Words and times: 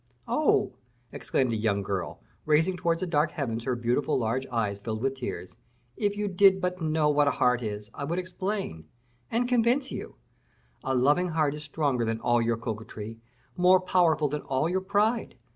"Oh!" 0.27 0.73
exclaimed 1.11 1.51
the 1.51 1.55
young 1.57 1.83
girl, 1.83 2.23
raising 2.47 2.75
towards 2.75 3.01
the 3.01 3.05
dark 3.05 3.29
heavens 3.29 3.65
her 3.65 3.75
beautiful 3.75 4.17
large 4.17 4.47
eyes 4.47 4.79
filled 4.79 5.03
with 5.03 5.13
tears, 5.17 5.53
"if 5.95 6.17
you 6.17 6.27
did 6.27 6.59
but 6.59 6.81
know 6.81 7.07
what 7.09 7.27
a 7.27 7.37
heart 7.37 7.61
is, 7.61 7.91
I 7.93 8.05
would 8.05 8.17
explain, 8.17 8.85
and 9.29 9.47
convince 9.47 9.91
you; 9.91 10.15
a 10.83 10.95
loving 10.95 11.27
heart 11.27 11.53
is 11.53 11.63
stronger 11.65 12.03
than 12.03 12.19
all 12.19 12.41
your 12.41 12.57
coquetry, 12.57 13.19
more 13.55 13.79
powerful 13.79 14.27
than 14.27 14.41
all 14.41 14.67
your 14.67 14.81
pride. 14.81 15.35